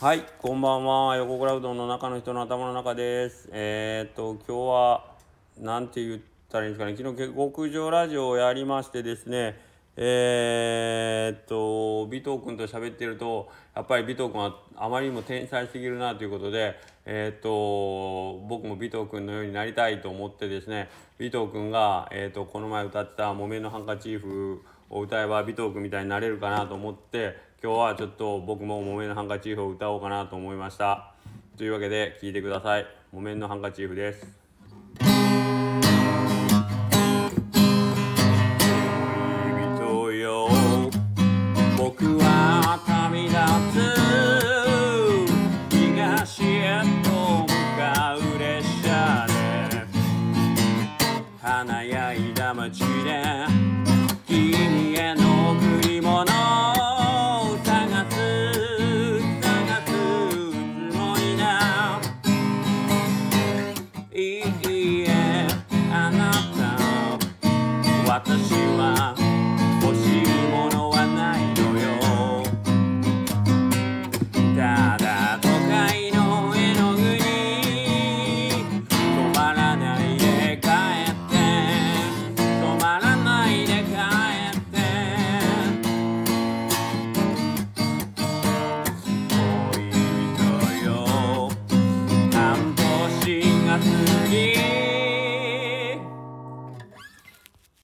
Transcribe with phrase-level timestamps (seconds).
[0.00, 1.16] はい、こんばんは。
[1.16, 3.48] 横倉うどんの中の人の頭の中です。
[3.50, 5.04] えー、っと、今日は、
[5.58, 6.96] なんて言ったらいいんですかね。
[6.96, 9.60] 昨日、極上ラジオをやりましてですね、
[9.96, 31.12] えー、っと、尾藤君と喋ってると、やっぱり尾藤君はあまりにも天才すぎるなということで、えー、っと、僕も尾藤君のようになりたいと思ってですね、尾藤君が、えー、っと、この前歌った木綿のハンカチーフを歌えば尾藤君みたいになれるかなと思って、今日はちょっと僕も木綿のハンカチーフを歌おうかなと思いました。
[31.56, 32.86] というわけで聴いてください。
[33.10, 34.24] 木綿のハンカチーフです。
[39.74, 40.48] 人よ
[41.76, 43.34] 僕は旅立
[43.74, 43.82] つ
[45.76, 47.10] 東へと
[47.42, 49.34] 向かう列車で
[51.42, 53.48] 華やいだ街で
[64.18, 65.46] いいえ
[65.92, 68.12] あなた。
[68.12, 69.14] 私は
[93.84, 94.57] Yeah.